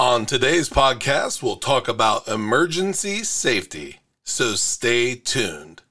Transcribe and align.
On 0.00 0.24
today's 0.24 0.70
podcast, 0.70 1.42
we'll 1.42 1.56
talk 1.56 1.86
about 1.86 2.26
emergency 2.26 3.22
safety, 3.22 4.00
so 4.24 4.54
stay 4.54 5.14
tuned. 5.14 5.82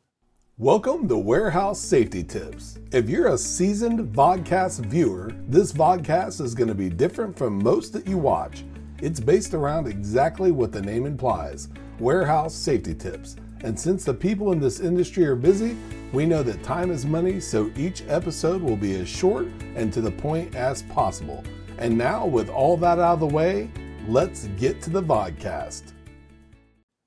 Welcome 0.57 1.07
to 1.09 1.15
Warehouse 1.15 1.79
Safety 1.79 2.23
Tips. 2.23 2.79
If 2.91 3.07
you're 3.07 3.27
a 3.27 3.37
seasoned 3.37 4.11
vodcast 4.11 4.83
viewer, 4.87 5.31
this 5.47 5.71
vodcast 5.71 6.41
is 6.41 6.55
going 6.55 6.69
to 6.69 6.73
be 6.73 6.89
different 6.89 7.37
from 7.37 7.61
most 7.61 7.93
that 7.93 8.07
you 8.07 8.17
watch. 8.17 8.63
It's 8.99 9.19
based 9.19 9.53
around 9.53 9.85
exactly 9.85 10.49
what 10.49 10.71
the 10.71 10.81
name 10.81 11.05
implies 11.05 11.69
warehouse 11.99 12.55
safety 12.55 12.95
tips. 12.95 13.35
And 13.61 13.79
since 13.79 14.05
the 14.05 14.13
people 14.15 14.53
in 14.53 14.59
this 14.59 14.79
industry 14.79 15.23
are 15.27 15.35
busy, 15.35 15.77
we 16.13 16.25
know 16.25 16.41
that 16.41 16.63
time 16.63 16.89
is 16.89 17.05
money, 17.05 17.39
so 17.39 17.71
each 17.77 18.01
episode 18.07 18.63
will 18.63 18.75
be 18.75 18.99
as 18.99 19.07
short 19.07 19.45
and 19.75 19.93
to 19.93 20.01
the 20.01 20.09
point 20.09 20.55
as 20.55 20.81
possible. 20.81 21.43
And 21.77 21.95
now, 21.95 22.25
with 22.25 22.49
all 22.49 22.75
that 22.77 22.97
out 22.97 23.13
of 23.13 23.19
the 23.19 23.27
way, 23.27 23.69
let's 24.09 24.47
get 24.57 24.81
to 24.81 24.89
the 24.89 25.03
podcast. 25.03 25.93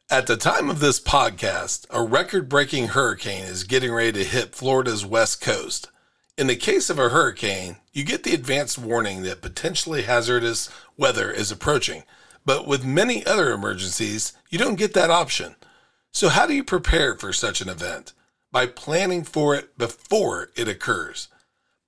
At 0.09 0.29
the 0.29 0.37
time 0.37 0.71
of 0.71 0.79
this 0.79 1.01
podcast, 1.01 1.85
a 1.91 2.01
record 2.01 2.49
breaking 2.49 2.89
hurricane 2.89 3.43
is 3.43 3.65
getting 3.65 3.93
ready 3.93 4.13
to 4.13 4.25
hit 4.25 4.55
Florida's 4.55 5.05
west 5.05 5.41
coast. 5.41 5.91
In 6.39 6.47
the 6.47 6.55
case 6.55 6.91
of 6.91 7.01
a 7.01 7.09
hurricane, 7.09 7.79
you 7.93 8.05
get 8.05 8.23
the 8.23 8.35
advanced 8.35 8.79
warning 8.79 9.23
that 9.23 9.43
potentially 9.43 10.03
hazardous 10.03 10.71
weather 10.97 11.33
is 11.33 11.51
approaching. 11.51 12.05
But 12.47 12.69
with 12.69 12.85
many 12.85 13.27
other 13.27 13.51
emergencies, 13.51 14.33
you 14.49 14.59
don't 14.59 14.77
get 14.77 14.95
that 14.95 15.11
option. 15.11 15.57
So, 16.13 16.29
how 16.29 16.47
do 16.47 16.55
you 16.55 16.63
prepare 16.63 17.17
for 17.17 17.33
such 17.33 17.61
an 17.61 17.69
event? 17.69 18.13
By 18.53 18.67
planning 18.67 19.25
for 19.25 19.57
it 19.57 19.77
before 19.77 20.51
it 20.55 20.69
occurs. 20.69 21.29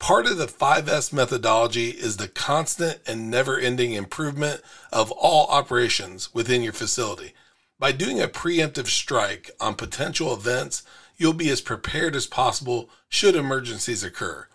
Part 0.04 0.26
of 0.26 0.36
the 0.36 0.44
5S 0.44 1.14
methodology 1.14 1.88
is 1.88 2.18
the 2.18 2.28
constant 2.28 3.00
and 3.06 3.30
never 3.30 3.58
ending 3.58 3.94
improvement 3.94 4.60
of 4.92 5.10
all 5.10 5.46
operations 5.46 6.28
within 6.34 6.62
your 6.62 6.74
facility. 6.74 7.32
By 7.78 7.92
doing 7.92 8.20
a 8.20 8.28
preemptive 8.28 8.88
strike 8.88 9.50
on 9.62 9.76
potential 9.76 10.34
events, 10.34 10.82
you'll 11.16 11.32
be 11.32 11.48
as 11.48 11.62
prepared 11.62 12.14
as 12.14 12.26
possible 12.26 12.90
should 13.08 13.34
emergencies 13.34 14.04
occur. 14.04 14.46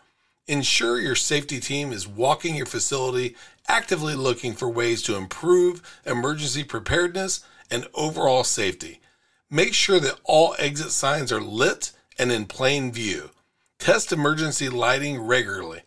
Ensure 0.45 0.99
your 0.99 1.15
safety 1.15 1.59
team 1.59 1.91
is 1.91 2.07
walking 2.07 2.53
your 2.53 2.67
facility, 2.67 3.35
actively 3.67 4.13
looking 4.13 4.53
for 4.53 4.69
ways 4.69 5.01
to 5.01 5.15
improve 5.15 5.81
emergency 6.05 6.63
preparedness 6.63 7.43
and 7.71 7.87
overall 7.95 8.43
safety. 8.43 9.01
Make 9.49 9.73
sure 9.73 9.99
that 9.99 10.19
all 10.25 10.55
exit 10.59 10.91
signs 10.91 11.31
are 11.31 11.41
lit 11.41 11.91
and 12.19 12.31
in 12.31 12.45
plain 12.45 12.91
view. 12.91 13.31
Test 13.89 14.11
emergency 14.11 14.69
lighting 14.69 15.19
regularly. 15.19 15.81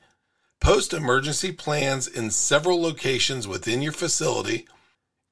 Post 0.61 0.93
emergency 0.93 1.53
plans 1.53 2.09
in 2.09 2.33
several 2.33 2.83
locations 2.83 3.47
within 3.47 3.81
your 3.81 3.93
facility. 3.93 4.67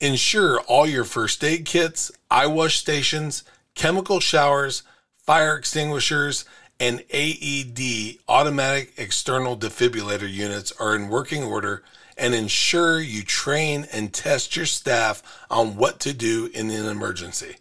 Ensure 0.01 0.61
all 0.69 0.87
your 0.87 1.03
first 1.03 1.43
aid 1.43 1.65
kits, 1.65 2.13
eye 2.31 2.47
wash 2.47 2.79
stations, 2.79 3.43
chemical 3.75 4.21
showers, 4.21 4.85
fire 5.17 5.57
extinguishers, 5.57 6.45
and 6.79 7.03
AED 7.11 8.19
automatic 8.29 8.93
external 8.97 9.57
defibrillator 9.57 10.33
units 10.33 10.71
are 10.79 10.95
in 10.95 11.09
working 11.09 11.43
order 11.43 11.83
and 12.17 12.37
ensure 12.37 13.01
you 13.01 13.25
train 13.25 13.89
and 13.93 14.15
test 14.15 14.55
your 14.55 14.65
staff 14.65 15.25
on 15.51 15.75
what 15.75 15.99
to 15.99 16.13
do 16.13 16.49
in 16.55 16.71
an 16.71 16.87
emergency. 16.87 17.57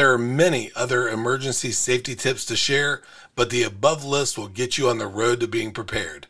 There 0.00 0.14
are 0.14 0.16
many 0.16 0.70
other 0.74 1.10
emergency 1.10 1.72
safety 1.72 2.16
tips 2.16 2.46
to 2.46 2.56
share, 2.56 3.02
but 3.36 3.50
the 3.50 3.64
above 3.64 4.02
list 4.02 4.38
will 4.38 4.48
get 4.48 4.78
you 4.78 4.88
on 4.88 4.96
the 4.96 5.06
road 5.06 5.40
to 5.40 5.46
being 5.46 5.72
prepared. 5.72 6.26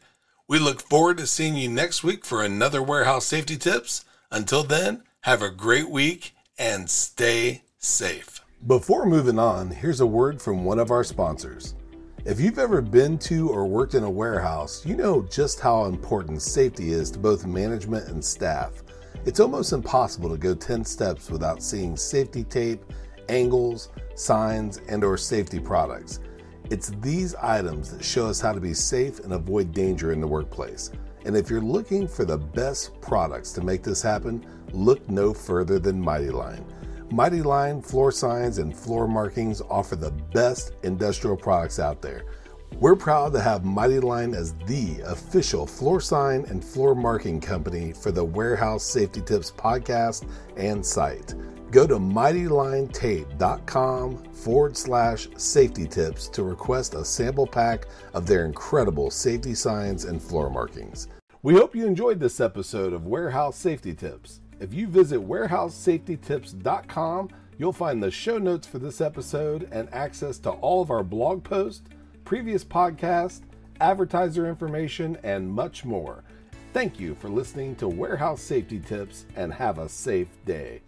We 0.48 0.58
look 0.58 0.80
forward 0.80 1.18
to 1.18 1.26
seeing 1.28 1.54
you 1.54 1.68
next 1.68 2.02
week 2.02 2.24
for 2.24 2.42
another 2.42 2.82
warehouse 2.82 3.26
safety 3.26 3.56
tips. 3.56 4.04
Until 4.32 4.64
then, 4.64 5.04
have 5.20 5.41
a 5.41 5.50
great 5.50 5.88
week 5.88 6.34
and 6.58 6.91
stay 6.91 7.62
safe. 7.78 8.41
Before 8.66 9.06
moving 9.06 9.38
on, 9.38 9.70
here's 9.70 10.00
a 10.00 10.04
word 10.04 10.42
from 10.42 10.64
one 10.64 10.80
of 10.80 10.91
our 10.91 11.04
sponsors. 11.04 11.76
If 12.24 12.41
you've 12.41 12.58
ever 12.58 12.82
been 12.82 13.19
to 13.19 13.50
or 13.50 13.69
worked 13.69 13.94
in 13.94 14.03
a 14.03 14.10
warehouse, 14.10 14.84
you 14.84 14.97
know 14.97 15.22
just 15.30 15.60
how 15.60 15.84
important 15.84 16.42
safety 16.42 16.91
is 16.91 17.09
to 17.12 17.20
both 17.20 17.47
management 17.47 18.09
and 18.09 18.25
staff. 18.25 18.82
It's 19.26 19.38
almost 19.38 19.72
impossible 19.72 20.30
to 20.30 20.36
go 20.36 20.54
10 20.54 20.84
steps 20.84 21.30
without 21.30 21.62
seeing 21.62 21.97
safety 21.97 22.42
tape 22.42 22.82
angles, 23.30 23.91
signs, 24.14 24.78
and 24.88 25.04
or 25.04 25.16
safety 25.16 25.60
products. 25.60 26.20
It's 26.68 26.91
these 27.00 27.34
items 27.36 27.91
that 27.91 28.04
show 28.04 28.26
us 28.26 28.41
how 28.41 28.52
to 28.52 28.60
be 28.60 28.74
safe 28.74 29.20
and 29.20 29.32
avoid 29.32 29.72
danger 29.72 30.12
in 30.12 30.20
the 30.20 30.26
workplace. 30.26 30.91
And 31.24 31.36
if 31.36 31.50
you're 31.50 31.60
looking 31.60 32.06
for 32.06 32.24
the 32.24 32.38
best 32.38 33.00
products 33.00 33.52
to 33.52 33.60
make 33.62 33.82
this 33.82 34.02
happen, 34.02 34.44
look 34.72 35.08
no 35.08 35.32
further 35.32 35.78
than 35.78 36.00
Mighty 36.00 36.30
Line. 36.30 36.64
Mighty 37.10 37.42
Line 37.42 37.82
floor 37.82 38.12
signs 38.12 38.58
and 38.58 38.76
floor 38.76 39.08
markings 39.08 39.60
offer 39.62 39.97
the 39.97 40.12
best 40.12 40.72
industrial 40.82 41.36
products 41.36 41.78
out 41.78 42.00
there. 42.00 42.24
We're 42.78 42.97
proud 42.97 43.32
to 43.32 43.41
have 43.41 43.64
Mighty 43.64 44.00
Line 44.00 44.32
as 44.32 44.54
the 44.66 45.00
official 45.04 45.66
floor 45.66 46.00
sign 46.00 46.44
and 46.48 46.64
floor 46.64 46.94
marking 46.94 47.41
company 47.41 47.92
for 47.92 48.12
the 48.12 48.24
Warehouse 48.24 48.84
Safety 48.84 49.20
Tips 49.20 49.50
podcast 49.50 50.26
and 50.56 50.86
site. 50.86 51.34
Go 51.70 51.86
to 51.86 51.98
mightylinetape.com 51.98 54.25
forward 54.32 54.76
slash 54.76 55.28
safety 55.36 55.86
tips 55.86 56.26
to 56.28 56.42
request 56.42 56.94
a 56.94 57.04
sample 57.04 57.47
pack 57.47 57.86
of 58.12 58.26
their 58.26 58.44
incredible 58.44 59.08
safety 59.10 59.54
signs 59.54 60.04
and 60.04 60.20
floor 60.20 60.50
markings. 60.50 61.06
We 61.42 61.54
hope 61.54 61.76
you 61.76 61.86
enjoyed 61.86 62.19
this 62.19 62.41
episode 62.41 62.92
of 62.92 63.06
Warehouse 63.06 63.56
Safety 63.56 63.94
Tips. 63.94 64.41
If 64.59 64.75
you 64.75 64.88
visit 64.88 65.20
warehousesafetytips.com, 65.20 67.28
you'll 67.56 67.72
find 67.72 68.03
the 68.03 68.10
show 68.10 68.38
notes 68.38 68.66
for 68.66 68.80
this 68.80 69.00
episode 69.00 69.69
and 69.70 69.88
access 69.94 70.38
to 70.41 70.50
all 70.50 70.82
of 70.82 70.91
our 70.91 71.04
blog 71.04 71.44
posts, 71.44 71.88
previous 72.25 72.64
podcasts, 72.64 73.42
advertiser 73.80 74.48
information, 74.48 75.16
and 75.22 75.48
much 75.48 75.84
more. 75.84 76.25
Thank 76.72 77.00
you 77.00 77.14
for 77.14 77.28
listening 77.28 77.76
to 77.76 77.86
Warehouse 77.88 78.42
Safety 78.42 78.80
Tips 78.80 79.26
and 79.36 79.54
have 79.54 79.78
a 79.78 79.88
safe 79.88 80.26
day. 80.44 80.82